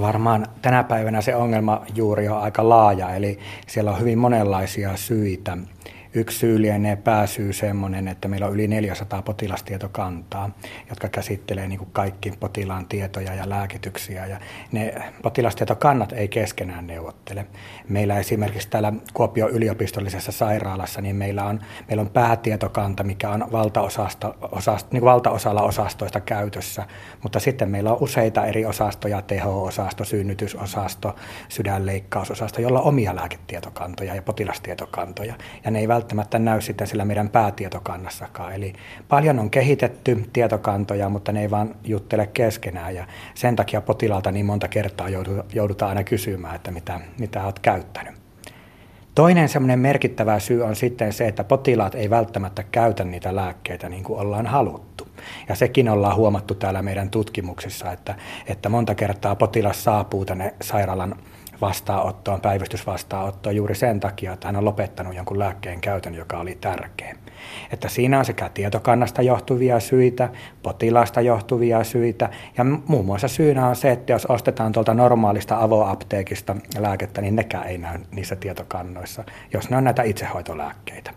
[0.00, 5.56] Varmaan tänä päivänä se ongelma juuri on aika laaja, eli siellä on hyvin monenlaisia syitä
[6.16, 10.50] Yksi syy lienee pääsyy semmoinen, että meillä on yli 400 potilastietokantaa,
[10.88, 14.26] jotka käsittelee niin kaikki potilaan tietoja ja lääkityksiä.
[14.26, 14.40] Ja
[14.72, 17.46] ne potilastietokannat ei keskenään neuvottele.
[17.88, 24.34] Meillä esimerkiksi täällä Kuopion yliopistollisessa sairaalassa, niin meillä on, meillä on päätietokanta, mikä on valtaosasta,
[24.52, 26.86] osast, niin valtaosalla osastoista käytössä,
[27.22, 31.16] mutta sitten meillä on useita eri osastoja, teho-osasto, synnytysosasto,
[31.48, 35.34] sydänleikkausosasto, jolla on omia lääketietokantoja ja potilastietokantoja.
[35.64, 36.03] Ja ne ei välttämättä
[36.38, 38.52] näy sitten sillä meidän päätietokannassakaan.
[38.52, 38.72] Eli
[39.08, 44.46] paljon on kehitetty tietokantoja, mutta ne ei vaan juttele keskenään ja sen takia potilaalta niin
[44.46, 45.08] monta kertaa
[45.52, 48.24] joudutaan aina kysymään, että mitä, mitä olet käyttänyt.
[49.14, 54.04] Toinen semmoinen merkittävä syy on sitten se, että potilaat ei välttämättä käytä niitä lääkkeitä niin
[54.04, 55.08] kuin ollaan haluttu.
[55.48, 58.14] Ja sekin ollaan huomattu täällä meidän tutkimuksissa, että,
[58.46, 61.16] että monta kertaa potilas saapuu tänne sairaalan
[61.60, 67.16] vastaanottoon, päivystysvastaanottoon juuri sen takia, että hän on lopettanut jonkun lääkkeen käytön, joka oli tärkeä.
[67.72, 70.28] Että siinä on sekä tietokannasta johtuvia syitä,
[70.62, 76.56] potilaasta johtuvia syitä ja muun muassa syynä on se, että jos ostetaan tuolta normaalista avoapteekista
[76.78, 81.10] lääkettä, niin nekään ei näy niissä tietokannoissa, jos ne on näitä itsehoitolääkkeitä.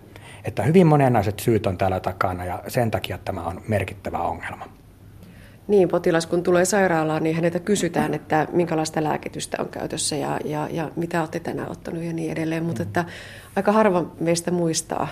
[0.44, 4.66] Että hyvin monenlaiset syyt on täällä takana ja sen takia tämä on merkittävä ongelma.
[5.68, 10.68] Niin, potilas kun tulee sairaalaan, niin häneltä kysytään, että minkälaista lääkitystä on käytössä ja, ja,
[10.72, 12.64] ja mitä olette tänään ottanut ja niin edelleen.
[12.64, 13.06] Mutta että
[13.56, 15.08] aika harva meistä muistaa,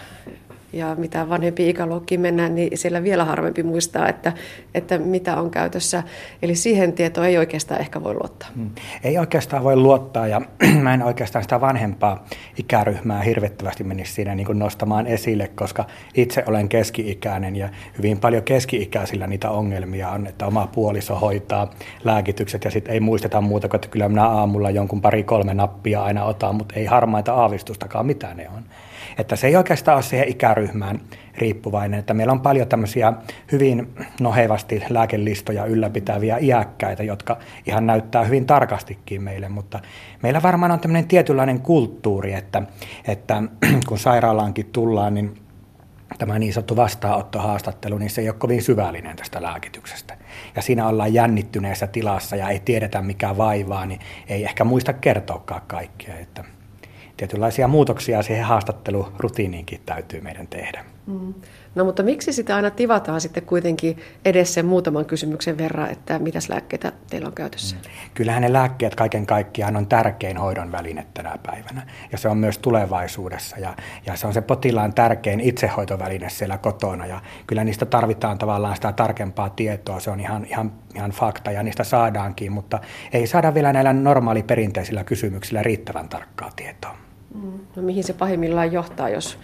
[0.76, 4.34] ja mitä vanhempi ikäluokkiin mennään, niin siellä vielä harvempi muistaa, että,
[4.74, 6.04] että mitä on käytössä.
[6.42, 8.50] Eli siihen tietoon ei oikeastaan ehkä voi luottaa.
[8.56, 8.70] Hmm.
[9.04, 10.42] Ei oikeastaan voi luottaa ja
[10.84, 12.26] mä en oikeastaan sitä vanhempaa
[12.58, 18.44] ikäryhmää hirvittävästi menisi siinä niin kuin nostamaan esille, koska itse olen keski-ikäinen ja hyvin paljon
[18.44, 21.70] keski-ikäisillä niitä ongelmia on, että oma puoliso hoitaa
[22.04, 26.24] lääkitykset ja sitten ei muisteta muuta kuin, että kyllä minä aamulla jonkun pari-kolme nappia aina
[26.24, 28.64] otan, mutta ei harmaita aavistustakaan, mitä ne on.
[29.18, 31.02] Että se ei oikeastaan ole siihen ikäryhmään
[31.38, 33.14] riippuvainen, että meillä on paljon tämmöisiä
[33.52, 39.80] hyvin nohevasti lääkelistoja ylläpitäviä iäkkäitä, jotka ihan näyttää hyvin tarkastikin meille, mutta
[40.24, 42.62] meillä varmaan on tämmöinen tietynlainen kulttuuri, että,
[43.08, 43.44] että
[43.88, 45.46] kun sairaalaankin tullaan, niin
[46.18, 50.18] tämä niin sanottu vastaanottohaastattelu, niin se ei ole kovin syvällinen tästä lääkityksestä.
[50.56, 55.62] Ja siinä ollaan jännittyneessä tilassa ja ei tiedetä mikä vaivaa, niin ei ehkä muista kertoakaan
[55.68, 56.16] kaikkea.
[56.16, 56.44] Että
[57.18, 60.86] tietynlaisia muutoksia siihen haastattelurutiiniinkin täytyy meidän tehdä.
[61.08, 61.34] Mm.
[61.76, 66.50] No mutta miksi sitä aina tivataan sitten kuitenkin edes sen muutaman kysymyksen verran, että mitäs
[66.50, 67.76] lääkkeitä teillä on käytössä?
[67.76, 67.82] Mm.
[68.14, 72.58] Kyllähän ne lääkkeet kaiken kaikkiaan on tärkein hoidon väline tänä päivänä ja se on myös
[72.58, 78.38] tulevaisuudessa ja, ja se on se potilaan tärkein itsehoitoväline siellä kotona ja kyllä niistä tarvitaan
[78.38, 82.80] tavallaan sitä tarkempaa tietoa, se on ihan, ihan, ihan fakta ja niistä saadaankin, mutta
[83.14, 87.05] ei saada vielä näillä normaali perinteisillä kysymyksillä riittävän tarkkaa tietoa.
[87.76, 89.38] No mihin se pahimmillaan johtaa, jos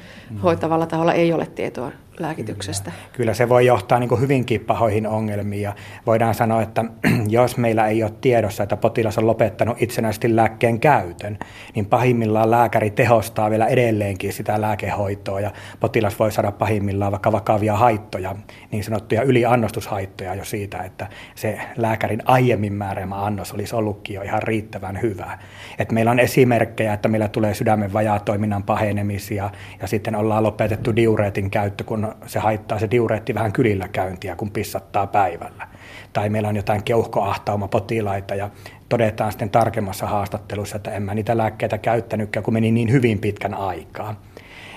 [0.44, 2.92] hoitavalla taholla ei ole tietoa lääkityksestä?
[2.92, 6.86] Kyllä, Kyllä se voi johtaa niin hyvinkin pahoihin ongelmiin ja voidaan sanoa, että
[7.28, 11.40] jos meillä ei ole tiedossa, että potilas on lopettanut itsenäisesti lääkkeen käytön,
[11.76, 17.78] niin pahimmillaan lääkäri tehostaa vielä edelleenkin sitä lääkehoitoa ja potilas voi saada pahimmillaan vaikka vakavia
[17.78, 18.36] haittoja,
[18.72, 24.44] niin sanottuja yliannostushaittoja jo siitä, että se lääkärin aiemmin määräämä annos olisi ollutkin jo ihan
[24.44, 25.38] riittävän hyvä.
[25.80, 29.50] Et meillä on esimerkkejä, että meillä tulee sydämen vajaatoiminnan pahenemisia
[29.82, 34.52] ja sitten ollaan lopetettu diureetin käyttö, kun se haittaa se diureetti vähän kylillä käyntiä, kun
[34.52, 35.68] pissattaa päivällä.
[36.14, 38.50] Tai meillä on jotain keuhkoahtauma-potilaita ja
[38.90, 43.54] todetaan sitten tarkemmassa haastattelussa, että en mä niitä lääkkeitä käyttänytkään, kun meni niin hyvin pitkän
[43.54, 44.16] aikaa.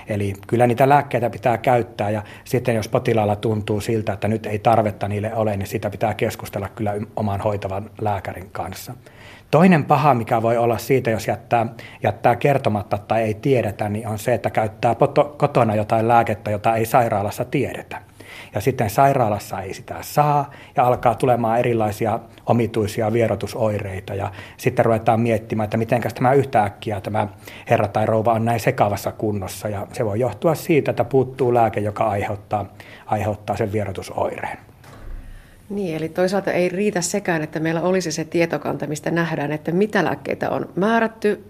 [0.07, 4.59] Eli kyllä niitä lääkkeitä pitää käyttää ja sitten jos potilaalla tuntuu siltä, että nyt ei
[4.59, 8.93] tarvetta niille ole, niin sitä pitää keskustella kyllä oman hoitavan lääkärin kanssa.
[9.51, 11.65] Toinen paha, mikä voi olla siitä, jos jättää,
[12.03, 14.95] jättää kertomatta tai ei tiedetä, niin on se, että käyttää
[15.37, 18.01] kotona jotain lääkettä, jota ei sairaalassa tiedetä.
[18.55, 25.19] Ja sitten sairaalassa ei sitä saa ja alkaa tulemaan erilaisia omituisia vierotusoireita ja sitten ruvetaan
[25.19, 27.27] miettimään, että miten tämä yhtäkkiä tämä
[27.69, 31.79] herra tai rouva on näin sekavassa kunnossa ja se voi johtua siitä, että puuttuu lääke,
[31.79, 32.65] joka aiheuttaa,
[33.05, 34.57] aiheuttaa sen vierotusoireen.
[35.69, 40.03] Niin, eli toisaalta ei riitä sekään, että meillä olisi se tietokanta, mistä nähdään, että mitä
[40.03, 41.43] lääkkeitä on määrätty,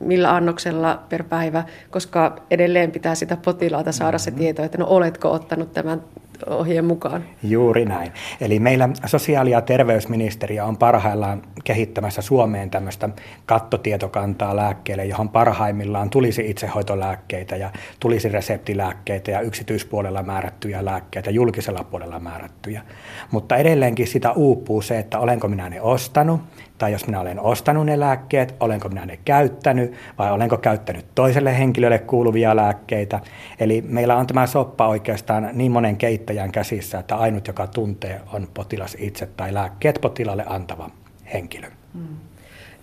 [0.00, 4.40] millä annoksella per päivä, koska edelleen pitää sitä potilaalta saada se mm-hmm.
[4.40, 6.02] tieto, että no oletko ottanut tämän
[6.46, 7.24] ohjeen mukaan.
[7.42, 8.12] Juuri näin.
[8.40, 13.08] Eli meillä sosiaali- ja terveysministeriö on parhaillaan kehittämässä Suomeen tämmöistä
[13.46, 17.70] kattotietokantaa lääkkeelle, johon parhaimmillaan tulisi itsehoitolääkkeitä ja
[18.00, 22.82] tulisi reseptilääkkeitä ja yksityispuolella määrättyjä lääkkeitä, julkisella puolella määrättyjä.
[23.30, 26.40] Mutta edelleenkin sitä uupuu se, että olenko minä ne ostanut,
[26.78, 31.58] tai jos minä olen ostanut ne lääkkeet, olenko minä ne käyttänyt vai olenko käyttänyt toiselle
[31.58, 33.20] henkilölle kuuluvia lääkkeitä.
[33.60, 38.48] Eli meillä on tämä soppa oikeastaan niin monen keittäjän käsissä, että ainut, joka tuntee, on
[38.54, 40.90] potilas itse tai lääkkeet potilaalle antava
[41.32, 41.68] henkilö.
[41.94, 42.16] Mm.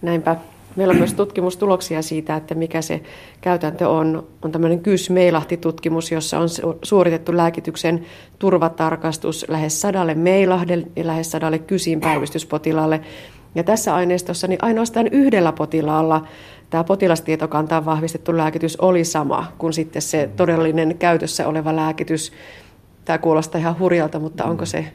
[0.02, 0.36] Näinpä.
[0.76, 3.02] Meillä on myös tutkimustuloksia siitä, että mikä se
[3.42, 4.28] käytäntö on.
[4.42, 6.48] On tämmöinen KYS-meilahti-tutkimus, jossa on
[6.84, 8.06] suoritettu lääkityksen
[8.40, 13.02] turvatarkastus lähes sadalle meilahdelle ja lähes sadalle kysin päivystyspotilaalle.
[13.56, 16.28] Ja tässä aineistossa niin ainoastaan yhdellä potilaalla
[16.70, 22.32] tämä potilastietokantaan vahvistettu lääkitys oli sama kuin sitten se todellinen käytössä oleva lääkitys.
[23.06, 24.86] Tämä kuulostaa ihan hurjalta, mutta onko se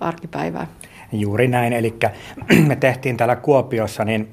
[0.00, 0.66] arkipäivää?
[1.12, 1.94] Juuri näin, eli
[2.68, 4.28] me tehtiin täällä Kuopiossa niin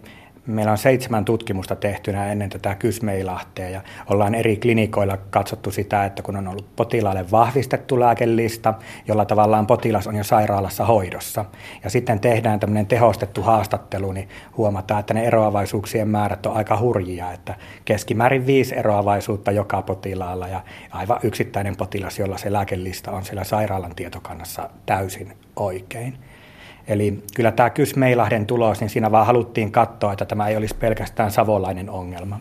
[0.47, 6.23] Meillä on seitsemän tutkimusta tehtynä ennen tätä kysmeilahtea ja ollaan eri klinikoilla katsottu sitä, että
[6.23, 8.73] kun on ollut potilaalle vahvistettu lääkelista,
[9.07, 11.45] jolla tavallaan potilas on jo sairaalassa hoidossa,
[11.83, 17.31] ja sitten tehdään tämmöinen tehostettu haastattelu, niin huomataan, että ne eroavaisuuksien määrät on aika hurjia,
[17.31, 17.55] että
[17.85, 20.61] keskimäärin viisi eroavaisuutta joka potilaalla ja
[20.91, 26.17] aivan yksittäinen potilas, jolla se lääkelista on siellä sairaalan tietokannassa täysin oikein.
[26.87, 31.31] Eli kyllä tämä Kysmeilahden tulos, niin siinä vaan haluttiin katsoa, että tämä ei olisi pelkästään
[31.31, 32.39] savolainen ongelma.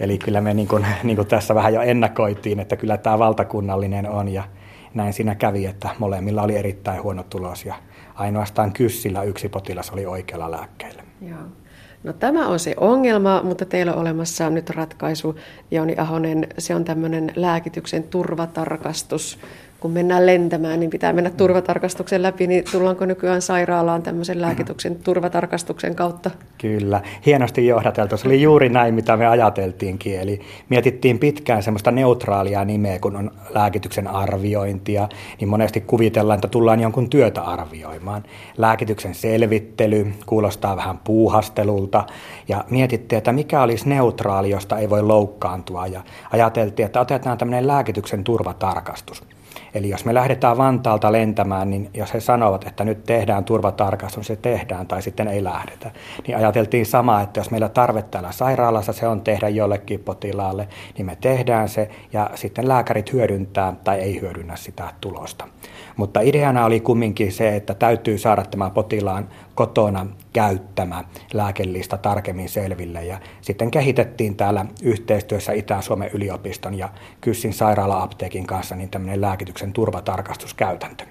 [0.00, 4.08] Eli kyllä me niin kuin, niin kuin tässä vähän jo ennakoitiin, että kyllä tämä valtakunnallinen
[4.08, 4.44] on ja
[4.94, 7.74] näin siinä kävi, että molemmilla oli erittäin huono tulos ja
[8.14, 11.02] ainoastaan Kyssillä yksi potilas oli oikealla lääkkeellä.
[11.28, 11.38] Joo.
[12.04, 15.38] No tämä on se ongelma, mutta teillä on olemassa nyt ratkaisu,
[15.70, 16.46] Jouni Ahonen.
[16.58, 19.38] Se on tämmöinen lääkityksen turvatarkastus
[19.80, 25.94] kun mennään lentämään, niin pitää mennä turvatarkastuksen läpi, niin tullaanko nykyään sairaalaan tämmöisen lääkityksen turvatarkastuksen
[25.94, 26.30] kautta?
[26.58, 28.16] Kyllä, hienosti johdateltu.
[28.16, 30.20] Se oli juuri näin, mitä me ajateltiinkin.
[30.20, 35.08] Eli mietittiin pitkään semmoista neutraalia nimeä, kun on lääkityksen arviointia,
[35.40, 38.22] niin monesti kuvitellaan, että tullaan jonkun työtä arvioimaan.
[38.56, 42.04] Lääkityksen selvittely kuulostaa vähän puuhastelulta,
[42.48, 46.02] ja mietittiin, että mikä olisi neutraali, josta ei voi loukkaantua, ja
[46.32, 49.22] ajateltiin, että otetaan tämmöinen lääkityksen turvatarkastus.
[49.74, 54.36] Eli jos me lähdetään Vantaalta lentämään, niin jos he sanovat, että nyt tehdään turvatarkastus, se
[54.36, 55.90] tehdään tai sitten ei lähdetä.
[56.26, 60.68] Niin ajateltiin samaa, että jos meillä tarve täällä sairaalassa se on tehdä jollekin potilaalle,
[60.98, 65.48] niin me tehdään se ja sitten lääkärit hyödyntää tai ei hyödynnä sitä tulosta.
[65.96, 73.04] Mutta ideana oli kumminkin se, että täytyy saada tämä potilaan kotona käyttämä lääkelista tarkemmin selville.
[73.04, 76.88] Ja sitten kehitettiin täällä yhteistyössä Itä-Suomen yliopiston ja
[77.20, 81.04] Kyssin sairaala-apteekin kanssa niin tämmöinen lääkityksen turvatarkastuskäytäntö.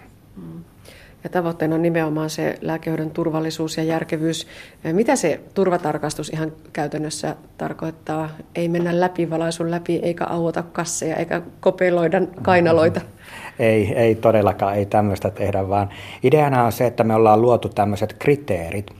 [1.27, 4.47] Ja tavoitteena on nimenomaan se lääkehoidon turvallisuus ja järkevyys.
[4.83, 8.29] Mitä se turvatarkastus ihan käytännössä tarkoittaa?
[8.55, 13.01] Ei mennä läpivalaisun läpi, eikä auota kasseja, eikä kopeloida kainaloita.
[13.59, 15.89] Ei, ei todellakaan, ei tämmöistä tehdä, vaan
[16.23, 18.91] ideana on se, että me ollaan luotu tämmöiset kriteerit,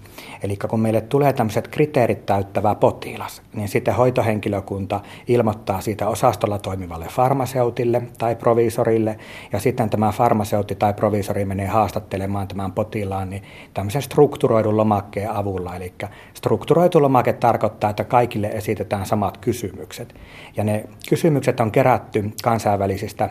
[0.43, 7.05] Eli kun meille tulee tämmöiset kriteerit täyttävä potilas, niin sitten hoitohenkilökunta ilmoittaa siitä osastolla toimivalle
[7.09, 9.17] farmaseutille tai proviisorille,
[9.51, 13.43] ja sitten tämä farmaseutti tai proviisori menee haastattelemaan tämän potilaan niin
[13.73, 15.75] tämmöisen strukturoidun lomakkeen avulla.
[15.75, 15.93] Eli
[16.33, 20.15] strukturoitu lomake tarkoittaa, että kaikille esitetään samat kysymykset.
[20.57, 23.29] Ja ne kysymykset on kerätty kansainvälisistä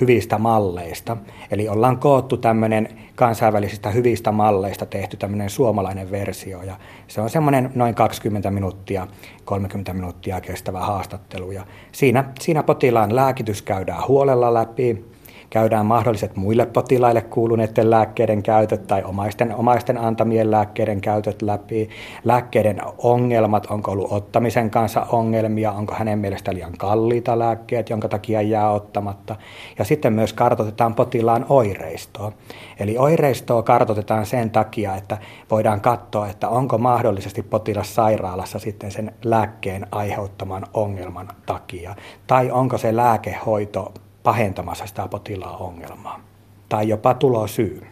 [0.00, 1.16] hyvistä malleista.
[1.50, 6.62] Eli ollaan koottu tämmöinen kansainvälisistä hyvistä malleista tehty tämmöinen suomalainen versio.
[6.62, 6.76] Ja
[7.08, 9.06] se on semmoinen noin 20 minuuttia,
[9.44, 11.50] 30 minuuttia kestävä haastattelu.
[11.50, 15.15] Ja siinä, siinä potilaan lääkitys käydään huolella läpi
[15.50, 21.88] käydään mahdolliset muille potilaille kuuluneiden lääkkeiden käytöt tai omaisten, omaisten antamien lääkkeiden käytöt läpi,
[22.24, 28.42] lääkkeiden ongelmat, onko ollut ottamisen kanssa ongelmia, onko hänen mielestä liian kalliita lääkkeet, jonka takia
[28.42, 29.36] jää ottamatta.
[29.78, 32.32] Ja sitten myös kartoitetaan potilaan oireistoa.
[32.80, 35.18] Eli oireistoa kartoitetaan sen takia, että
[35.50, 41.94] voidaan katsoa, että onko mahdollisesti potilas sairaalassa sitten sen lääkkeen aiheuttaman ongelman takia,
[42.26, 43.92] tai onko se lääkehoito
[44.26, 46.20] pahentamassa sitä potilaan ongelmaa
[46.68, 47.86] tai jopa tulosyy.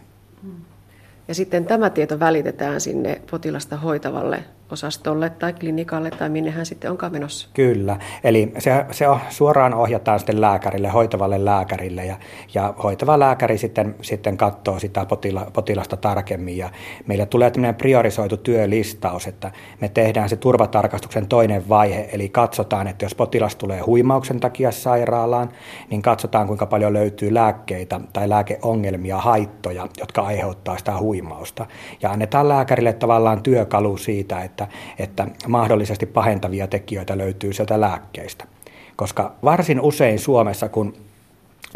[1.27, 6.91] Ja sitten tämä tieto välitetään sinne potilasta hoitavalle osastolle tai klinikalle tai minne hän sitten
[6.91, 7.49] onkaan menossa.
[7.53, 12.15] Kyllä, eli se, se suoraan ohjataan sitten lääkärille, hoitavalle lääkärille ja,
[12.53, 16.57] ja hoitava lääkäri sitten, sitten katsoo sitä potila, potilasta tarkemmin.
[16.57, 16.69] Ja
[17.07, 23.05] meillä tulee tämmöinen priorisoitu työlistaus, että me tehdään se turvatarkastuksen toinen vaihe, eli katsotaan, että
[23.05, 25.49] jos potilas tulee huimauksen takia sairaalaan,
[25.89, 31.65] niin katsotaan kuinka paljon löytyy lääkkeitä tai lääkeongelmia, haittoja, jotka aiheuttaa sitä huimausta.
[32.01, 34.67] Ja annetaan lääkärille tavallaan työkalu siitä, että että,
[34.99, 38.45] että mahdollisesti pahentavia tekijöitä löytyy sieltä lääkkeistä.
[38.95, 40.93] Koska varsin usein Suomessa, kun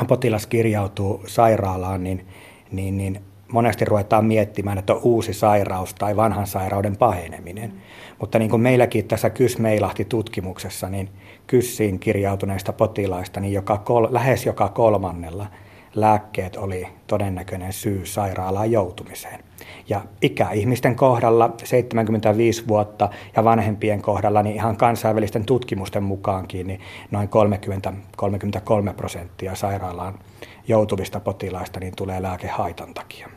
[0.08, 2.26] potilas kirjautuu sairaalaan, niin,
[2.72, 3.22] niin, niin
[3.52, 7.74] monesti ruvetaan miettimään, että on uusi sairaus tai vanhan sairauden paheneminen.
[8.20, 11.10] Mutta niin kuin meilläkin tässä KYS-meilahti-tutkimuksessa, niin
[11.48, 15.48] KYSiin kirjautuneista potilaista, niin joka kol, lähes joka kolmannella
[16.00, 19.44] lääkkeet oli todennäköinen syy sairaalaan joutumiseen.
[19.90, 27.30] Ja ikäihmisten kohdalla 75 vuotta ja vanhempien kohdalla niin ihan kansainvälisten tutkimusten mukaankin niin noin
[28.90, 30.20] 30-33 prosenttia sairaalaan
[30.68, 33.30] joutuvista potilaista niin tulee lääkehaitan takia.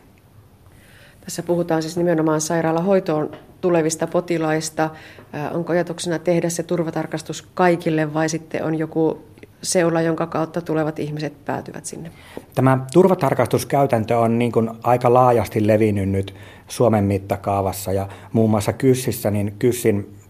[1.21, 4.90] Tässä puhutaan siis nimenomaan sairaalahoitoon tulevista potilaista.
[5.52, 9.23] Onko ajatuksena tehdä se turvatarkastus kaikille vai sitten on joku
[9.62, 12.11] seula, jonka kautta tulevat ihmiset päätyvät sinne?
[12.54, 16.35] Tämä turvatarkastuskäytäntö on niin kuin aika laajasti levinnyt nyt
[16.69, 20.22] Suomen mittakaavassa ja muun muassa Kyssissä, niin Kyssin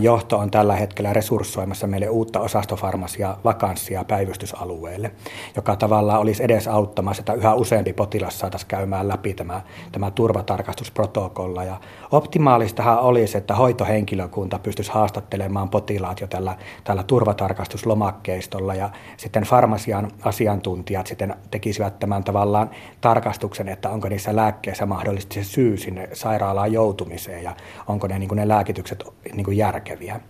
[0.00, 5.10] johto on tällä hetkellä resurssoimassa meille uutta osastofarmasia vakanssia päivystysalueelle,
[5.56, 9.60] joka tavallaan olisi edes auttamassa, että yhä useampi potilas saataisiin käymään läpi tämä,
[9.92, 11.64] tämä turvatarkastusprotokolla.
[11.64, 20.10] Ja optimaalistahan olisi, että hoitohenkilökunta pystyisi haastattelemaan potilaat jo tällä, tällä turvatarkastuslomakkeistolla ja sitten farmasian
[20.24, 22.70] asiantuntijat sitten tekisivät tämän tavallaan
[23.00, 28.30] tarkastuksen, että onko niissä lääkkeissä mahdollisesti se syy sinne sairaalaan joutumiseen ja onko ne, niin
[28.34, 30.20] ne lääkitykset niin kuin järkeviä.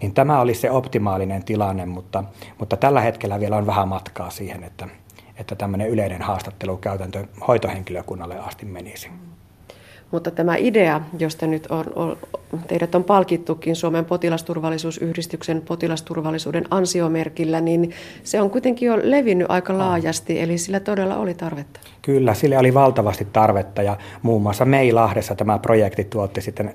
[0.00, 2.24] Niin tämä olisi se optimaalinen tilanne, mutta,
[2.58, 4.88] mutta tällä hetkellä vielä on vähän matkaa siihen, että,
[5.36, 9.10] että tämmöinen yleinen haastattelukäytäntö hoitohenkilökunnalle asti menisi.
[10.10, 12.16] Mutta tämä idea, josta nyt on, on,
[12.68, 17.90] teidät on palkittukin Suomen potilasturvallisuusyhdistyksen potilasturvallisuuden ansiomerkillä, niin
[18.22, 21.80] se on kuitenkin jo levinnyt aika laajasti, eli sillä todella oli tarvetta.
[22.02, 26.74] Kyllä, sille oli valtavasti tarvetta ja muun muassa Meilahdessa tämä projekti tuotti sitten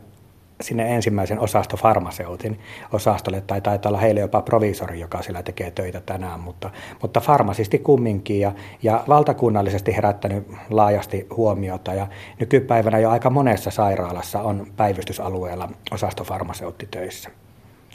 [0.61, 2.59] sinne ensimmäisen osastofarmaseutin
[2.93, 6.69] osastolle, tai taitaa olla heille jopa proviisori, joka siellä tekee töitä tänään, mutta,
[7.01, 8.51] mutta farmasisti kumminkin ja,
[8.83, 12.07] ja valtakunnallisesti herättänyt laajasti huomiota ja
[12.39, 17.29] nykypäivänä jo aika monessa sairaalassa on päivystysalueella osastofarmaseutti töissä.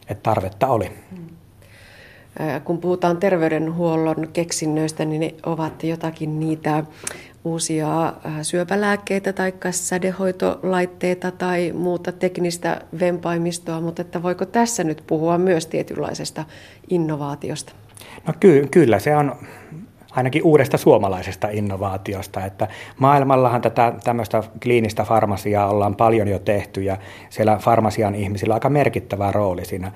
[0.08, 0.90] Että tarvetta oli.
[2.64, 6.84] Kun puhutaan terveydenhuollon keksinnöistä, niin ne ovat jotakin niitä
[7.44, 8.12] uusia
[8.42, 16.44] syöpälääkkeitä tai sädehoitolaitteita tai muuta teknistä vempaimistoa, mutta että voiko tässä nyt puhua myös tietynlaisesta
[16.90, 17.72] innovaatiosta?
[18.26, 19.36] No ky- kyllä, se on
[20.16, 26.96] ainakin uudesta suomalaisesta innovaatiosta, että maailmallahan tätä tämmöistä kliinistä farmasiaa ollaan paljon jo tehty ja
[27.30, 29.92] siellä farmasian ihmisillä on aika merkittävä rooli siinä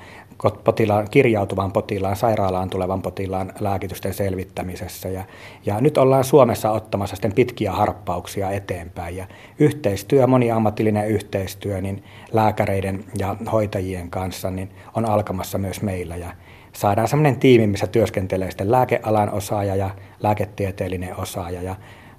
[0.64, 5.08] potilaan, kirjautuvan potilaan, sairaalaan tulevan potilaan lääkitysten selvittämisessä.
[5.08, 5.24] Ja,
[5.66, 9.16] ja nyt ollaan Suomessa ottamassa sitten pitkiä harppauksia eteenpäin.
[9.16, 9.26] Ja
[9.58, 16.16] yhteistyö, moniammatillinen yhteistyö niin lääkäreiden ja hoitajien kanssa niin on alkamassa myös meillä.
[16.16, 16.32] Ja
[16.76, 19.90] saadaan sellainen tiimi, missä työskentelee sitten lääkealan osaaja ja
[20.22, 21.76] lääketieteellinen osaaja ja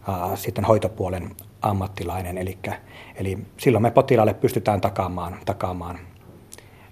[0.08, 1.30] ää, sitten hoitopuolen
[1.62, 2.38] ammattilainen.
[2.38, 2.58] Eli,
[3.16, 6.00] eli silloin me potilaalle pystytään takaamaan, takaamaan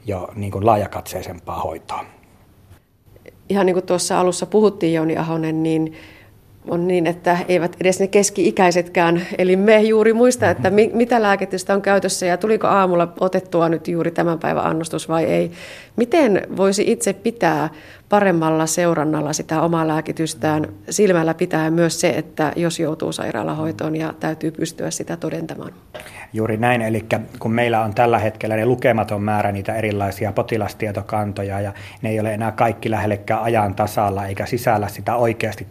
[0.05, 2.05] jo niin kuin laajakatseisempaa hoitoa.
[3.49, 5.93] Ihan niin kuin tuossa alussa puhuttiin Jouni Ahonen, niin
[6.69, 11.73] on niin, että eivät edes ne keski-ikäisetkään, eli me juuri muista, että mi- mitä lääkitystä
[11.73, 15.51] on käytössä ja tuliko aamulla otettua nyt juuri tämän päivän annostus vai ei.
[15.95, 17.69] Miten voisi itse pitää
[18.09, 24.51] paremmalla seurannalla sitä omaa lääkitystään silmällä pitää myös se, että jos joutuu sairaalahoitoon ja täytyy
[24.51, 25.71] pystyä sitä todentamaan?
[26.33, 27.05] Juuri näin, eli
[27.39, 32.33] kun meillä on tällä hetkellä ne lukematon määrä niitä erilaisia potilastietokantoja ja ne ei ole
[32.33, 35.67] enää kaikki lähellekään ajan tasalla eikä sisällä sitä oikeasti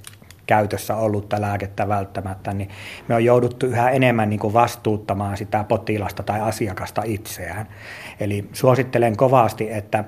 [0.46, 2.68] käytössä ollutta lääkettä välttämättä, niin
[3.08, 7.66] me on jouduttu yhä enemmän niin kuin vastuuttamaan sitä potilasta tai asiakasta itseään.
[8.20, 10.04] Eli suosittelen kovasti, että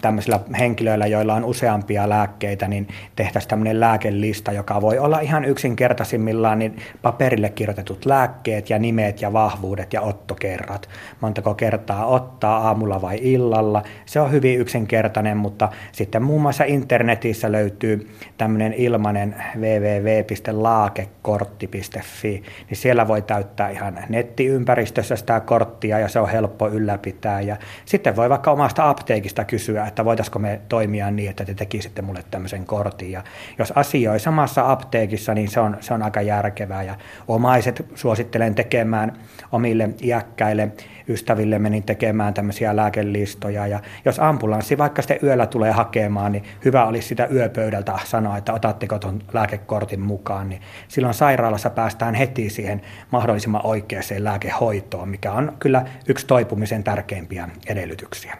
[0.00, 6.58] tämmöisillä henkilöillä, joilla on useampia lääkkeitä, niin tehtäisiin tämmöinen lääkelista, joka voi olla ihan yksinkertaisimmillaan
[6.58, 10.88] niin paperille kirjoitetut lääkkeet ja nimet ja vahvuudet ja ottokerrat.
[11.20, 13.82] Montako kertaa ottaa aamulla vai illalla.
[14.06, 23.08] Se on hyvin yksinkertainen, mutta sitten muun muassa internetissä löytyy tämmöinen ilmainen www.laakekortti.fi, niin siellä
[23.08, 27.40] voi täyttää ihan nettiympäristössä sitä korttia ja se on helppo ylläpitää.
[27.40, 32.02] Ja sitten voi vaikka omasta apteekista kysyä, että voitaisiko me toimia niin, että te tekisitte
[32.02, 33.12] mulle tämmöisen kortin.
[33.12, 33.24] Ja
[33.58, 36.82] jos asioi samassa apteekissa, niin se on, se on aika järkevää.
[36.82, 36.94] Ja
[37.28, 39.12] omaiset suosittelen tekemään
[39.52, 40.72] omille iäkkäille
[41.08, 43.66] ystävillemme niin tekemään tämmöisiä lääkelistoja.
[43.66, 48.52] Ja jos ambulanssi vaikka sitten yöllä tulee hakemaan, niin hyvä olisi sitä yöpöydältä sanoa, että
[48.52, 50.48] otatteko tuon lääkekortin mukaan.
[50.48, 57.48] Niin silloin sairaalassa päästään heti siihen mahdollisimman oikeaan lääkehoitoon, mikä on kyllä yksi toipumisen tärkeimpiä
[57.66, 58.36] edellytyksiä.